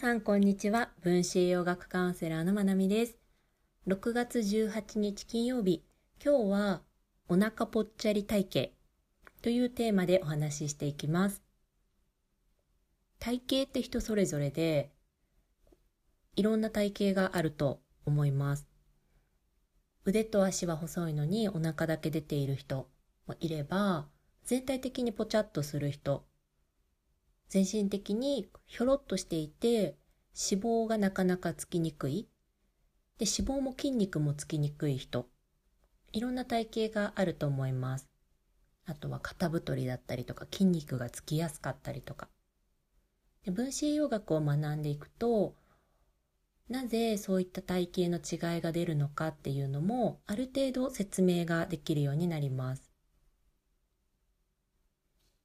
[0.00, 0.88] さんこんにちは。
[1.02, 3.18] 分子栄養学カウンセラーのまなみです。
[3.86, 5.84] 6月18日金曜日。
[6.24, 6.80] 今日は
[7.28, 8.70] お腹ぽっちゃり体型
[9.42, 11.42] というテーマでお話ししていきます。
[13.18, 14.90] 体型って人それぞれで
[16.34, 18.66] いろんな体型があると思います。
[20.06, 22.88] 腕と足は細いのにお腹だけ出ている人
[23.26, 24.06] もいれば
[24.46, 26.24] 全体的にぽちゃっとする人
[27.50, 29.96] 全身的にひょろっとしていて
[30.40, 32.28] 脂肪がなかなかつきにくい。
[33.18, 35.26] で脂肪も筋肉もつきにくい人。
[36.12, 38.08] いろんな体型があると思います。
[38.86, 42.28] あとは肩太りだったりとか筋肉がつきやすかったりとか。
[43.44, 45.56] で分子栄養学を学んでいくと
[46.68, 52.89] なぜそういった体型の違いが出るのかっていうのもある程度説明ができるようになります。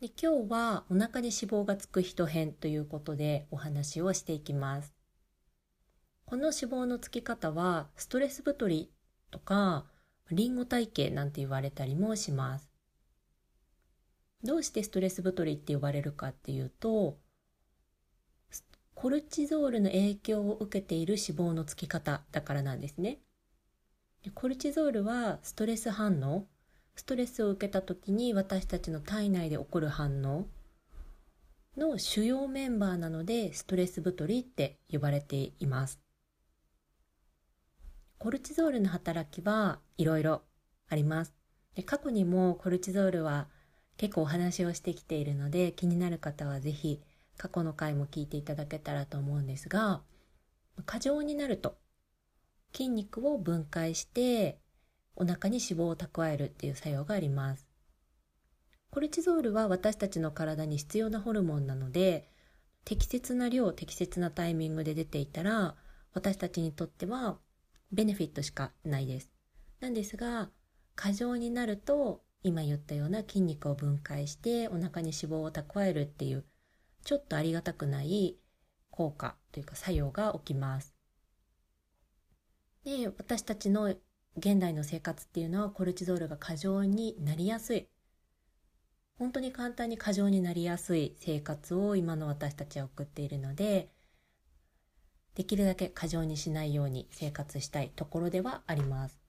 [0.00, 4.94] で今日はお腹に脂肪がつく人編ということでお話をしていきます。
[6.24, 8.90] この脂肪のつき方はストレス太り
[9.30, 9.84] とか
[10.30, 12.70] リンゴ体型なんて言われたりもします。
[14.42, 17.18] どうしてストレス太りって呼ばれるかっていうと
[18.94, 23.18] コルチゾールの影響を受けている脂肪のつき方だからなんですね。
[24.34, 26.46] コルチゾールはストレス反応
[26.94, 30.46] ストレスを受けた時に私たちの体内で起こる反応
[31.76, 36.00] の主要メンバーなのでストレス太りって呼ばれています。
[38.18, 40.42] コルチゾールの働きはいろいろ
[40.88, 41.34] あります
[41.74, 41.82] で。
[41.82, 43.48] 過去にもコルチゾールは
[43.96, 47.00] 結構お話をしてきているので気になる方はぜひ
[47.36, 50.02] 過去の回も聞いていただけたらと思うんですが
[50.84, 51.76] 過剰になると
[52.72, 54.58] 筋肉を分解して
[55.16, 57.66] お腹に脂肪を蓄えるっていう作用があります。
[58.90, 62.28] コルチゾールは私たちの体に必要なホルモンなので
[62.84, 65.76] 適切な量適切なタイミングで出ていたら
[66.12, 67.38] 私たちにとっては
[67.92, 69.30] ベネフィットしかないです。
[69.80, 70.50] なんですが
[70.96, 76.44] 過剰になると今言ったような筋肉を分解してお腹に脂肪を蓄えるっていう
[77.04, 78.38] ちょっとありがたくない
[78.90, 80.94] 効果というか作用が起きます。
[82.84, 83.94] で私たちの
[84.40, 87.88] 現代の生活っていうのはコルチゾールが過剰になりやすい
[89.18, 93.90] 本当に簡単に過剰になりやすい生活を今の私たちは送っているので
[95.34, 99.20] できるだけ過剰にしないように生活したいところではあります。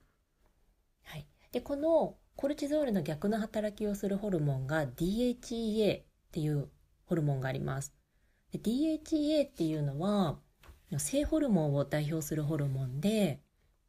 [1.04, 6.68] はい、でこのコルチゾールの逆の働きをするホルモンが DHEA っていう
[7.04, 7.94] ホルモンがあります。
[8.50, 10.38] で DHEA っていうのは
[10.98, 13.40] 性ホルモンを代表するホルモンで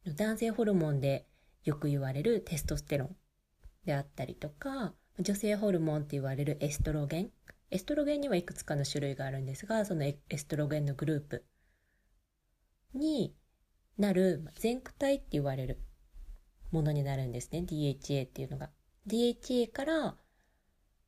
[0.06, 1.26] 男性ホルモンで
[1.64, 3.16] よく言われるテストステロン
[3.86, 7.30] であったりとか、女性ホルモンって言われるエストロゲン。
[7.70, 11.44] エストロゲンにはいくつかの種類があるんですが、そのエストロゲンのグループ
[12.92, 13.34] に
[13.96, 15.80] なる前駆体って言われる
[16.70, 17.60] ものになるんですね。
[17.60, 18.70] DHEA っていうのが。
[19.06, 20.16] DHA から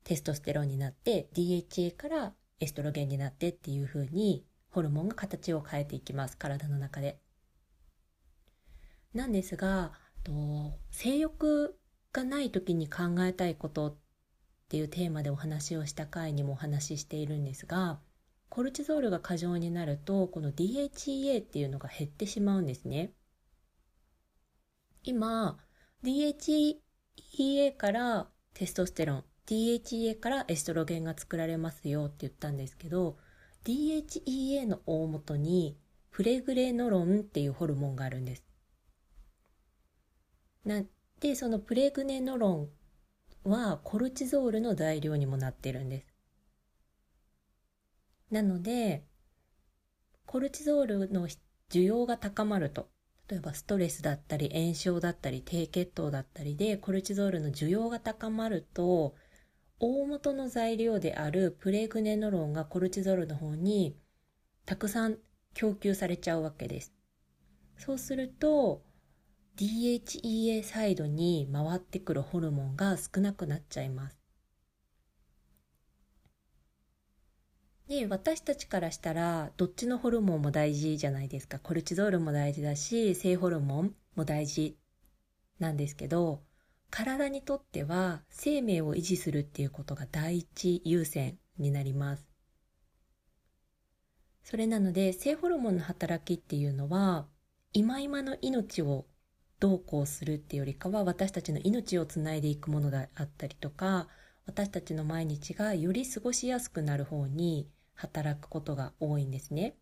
[0.05, 6.39] テストステロンになって、DHA からエストロゲンになってっていう風にホルモンが形を変えていきます。
[6.39, 7.21] 体の中で。
[9.17, 11.77] なんですがと性欲
[12.13, 13.97] がない時に考えたいことっ
[14.69, 18.01] ていうテーマでお話をした回にもお話ししているんですが
[18.49, 23.13] コルチゾールが過剰になるとこの DHEA っていうのが減ってしまうんですね。
[25.03, 25.59] 今
[26.05, 33.19] DHEA からテストステロン DHEA からエストロゲンが作られますよって言ったんですけど
[33.65, 35.79] DHEA の大元に
[36.11, 38.46] フレグレノロンっていうホルモンがあるんです。
[40.67, 40.83] な
[41.21, 42.69] でそのプレグネノロ
[43.47, 46.07] ンはコルチゾールの材料にもなってるんです
[48.31, 49.05] なので
[50.27, 51.29] コルチゾールの
[51.71, 52.89] 需要が高まると
[53.29, 59.15] 例えばストレスだったり炎症だったり低血糖だったりでコルチゾールの需要が高まると
[59.79, 63.97] 大元の材料であるプレグネノロンがコルチゾールの方に
[64.65, 65.19] たくさん
[65.55, 66.93] 供給されちゃうわけです。
[67.79, 68.83] そうすると
[69.57, 74.19] DHEA サイドに回ってくるホルモンが少なくなっちゃいます。
[77.89, 81.59] で、私たちからしたら、どっちのホルモンも大事じゃないですか。
[81.59, 84.77] コルチゾールも大事だし、性ホルモンも大事
[85.59, 86.43] なんですけど、
[86.91, 92.29] 体にとっては生命を維持するっていうことが第一優先になります。
[94.43, 97.27] それなので、性ホルモンの働きっていうのは、
[97.73, 99.07] 今今の命を
[99.59, 104.09] どうこうするっていうよりかは私たちの命をつないでいくものであったりとか
[104.47, 109.77] 私たちの毎日がより過ごしやすくなる方に働くことが多いんですね。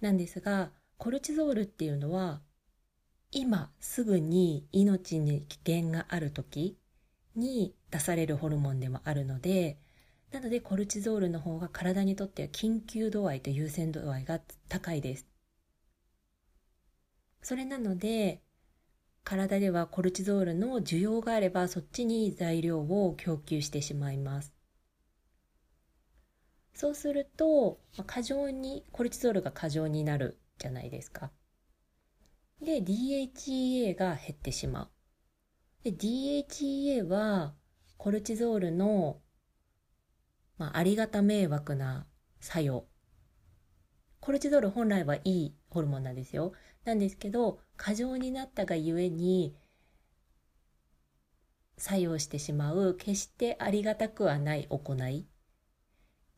[0.00, 2.42] なんですが、コルチゾールっていうのは、
[3.30, 6.78] 今すぐに命に危険がある時
[7.34, 9.78] に出されるホルモンでもあるので、
[10.30, 15.26] なのでコルチゾールの方が体にとっては緊急度合いと優先度合いが高いです。
[17.42, 18.42] それなので、
[19.24, 24.54] 体ではコルチゾールの需要があればそっちに材料を供給してしまいます。
[26.78, 31.32] そうすると、過剰に、コルチゾールが過剰になるじゃないですか。
[32.62, 34.90] で、DHEA が減ってしまう。
[35.82, 37.54] で、DHEA は、
[37.96, 39.20] コルチゾールの、
[40.56, 42.06] まあ、ありがた迷惑な
[42.40, 42.86] 作用。
[44.20, 46.52] コルチゾール本来はいいホルモンなんですよ。
[46.84, 49.56] なんですけど、過剰になったがゆえに、
[51.76, 55.26] 作用してしまう、決してありがたくはない行い。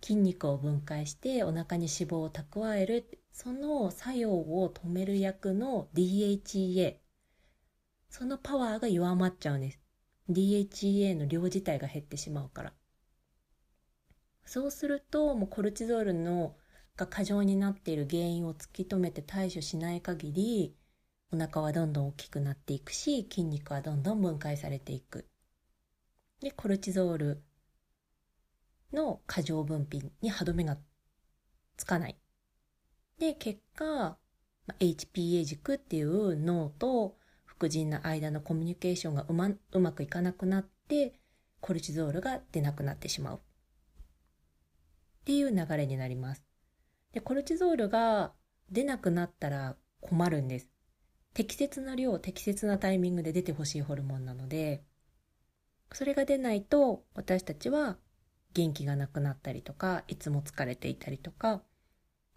[0.02, 6.96] 筋肉を分解してお腹に脂肪を蓄えるその作用を止める役の DHEA
[8.08, 9.80] そのパワーが弱まっちゃうんです
[10.30, 12.72] DHEA の量自体が減ってしまうから
[14.44, 16.56] そうするともうコルチゾールの
[16.96, 20.74] が過剰になっている原因を突き止めて対処しない限り
[21.32, 25.26] お腹はどんどん大きくなっていくし筋肉はどんどん分解されていく
[26.40, 27.42] でコルチゾール
[28.92, 30.76] の過剰分泌に歯止めが
[31.76, 32.16] つかない。
[33.18, 34.18] で、結果、
[34.78, 41.14] HPA 軸っていう脳と副腎の間のコミュニケーションがうまうまくいかなくなって、
[41.60, 43.36] コルチゾールが出なくなってしまう。
[43.36, 43.40] っ
[45.24, 46.49] ていう流れになります。
[47.12, 48.32] で、コルチゾールが
[48.70, 50.70] 出なくなったら困るんです。
[51.34, 54.84] 適切な量、適切なタイミングで出てほしいホルモンなので、
[55.92, 57.98] それが出ないと私たちは
[58.54, 61.62] 元気がなくなったりとか、いつも疲れていたりとか、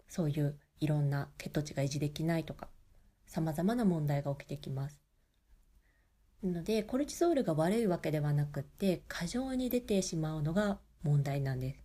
[0.08, 2.68] そういういろんな血糖値が維持できないとか、
[3.26, 5.00] 様々な問題が起きてきます。
[6.42, 11.83] なので、コルチゾールが悪いわけではなくって、過剰に出てしまうのが問題なんです。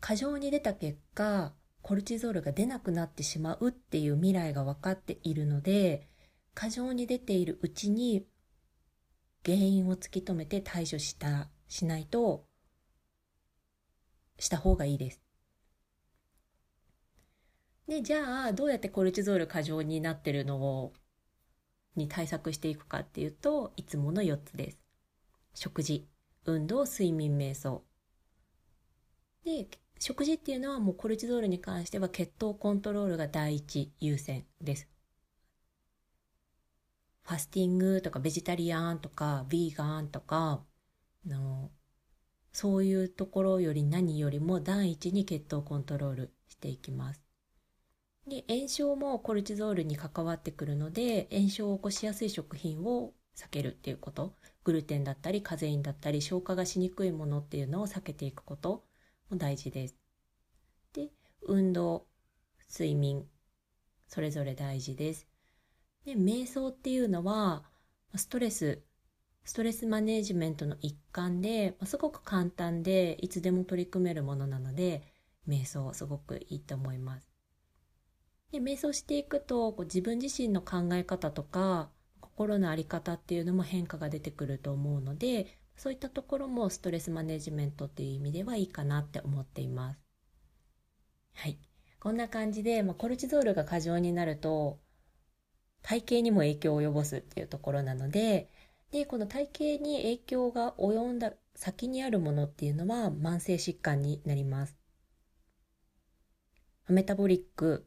[0.00, 6.08] 過剰に出た結果、コルチゾールが出なくなってしまうっていう未来が分かっているので、
[6.54, 8.26] 過剰に出ているうちに
[9.44, 12.46] 原因を突き止めて対処したしないと、
[14.38, 15.22] した方がいいです。
[17.88, 20.92] で、じゃあ、どうやってコルチゾール過剰になってるのを、
[21.96, 24.78] に対策していくかっていうと、いつもの4つです。
[25.54, 26.08] 食事、
[26.44, 27.84] 運動、睡眠、瞑想。
[29.44, 34.88] で、食事っていうのはもうコルチゾールに関しては血糖コントロールが第一優先です。
[37.22, 40.64] ファスティングとかベジタリアンとかビーガンとか
[41.26, 41.70] の
[42.52, 47.22] そういうところより何よりも第一に血糖コントロールしていきます。
[48.26, 54.34] で炎症もコルチゾールに関わってくるので炎症を起こしやすい食品を避けるっていうこと
[54.64, 58.84] グルテンだったりカゼインだったり消化がしにくいものっていうのを避けていくこと
[59.30, 59.96] も大事です。
[60.92, 61.08] で
[61.42, 62.06] 運動
[62.70, 63.24] 睡眠
[64.08, 65.26] それぞれ大事です。
[66.04, 67.64] で瞑想っていうのは
[68.14, 68.82] ストレス
[69.44, 75.02] ストレスマネジメントの一環で、すごく簡単でいつでも取り組めるものなので、
[75.48, 77.30] 瞑想すごくいいと思います。
[78.52, 81.88] で瞑想していくとこう自分自身の考え方とか
[82.20, 85.46] 心の在り方っていうのも変化が出てくると思うので
[85.80, 90.00] そういったところもストレスマネジメントっていう意味ではいいかなって思っています。
[91.32, 91.58] はい。
[91.98, 94.78] こんな感じで、まあ、コルチゾールが過剰になると
[95.80, 98.50] 体型にも影響を及ぼすっていうところなので
[98.92, 104.76] で、この体型に影響が及んだ先にあるものっていうのは慢性疾患になります。
[106.88, 107.86] メタボリック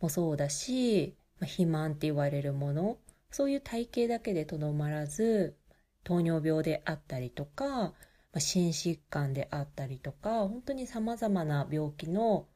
[0.00, 2.98] もそうだし、まあ肥満って言われるもの、
[3.30, 5.56] そういう体型だけでとどまらず、
[6.04, 7.94] 糖尿病であったりとか、
[8.38, 12.46] 心疾患であったりとか、本当に様々な病気の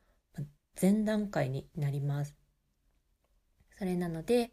[0.80, 2.36] 前段階になります。
[3.78, 4.52] それなので、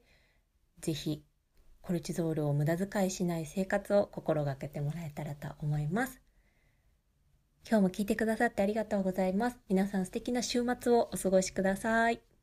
[0.79, 1.23] ぜひ
[1.81, 6.21] コルチゾールを無駄遣いしない生活を心がけてもらえたらと思います。
[7.67, 9.57] 今日も聞いてくださってありがとうございます。
[9.69, 12.34] 皆さん素敵な週末をお過ごしください。